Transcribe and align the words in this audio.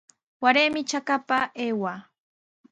Waraymi 0.43 0.81
trakapa 0.89 1.39
aywaa. 1.63 1.99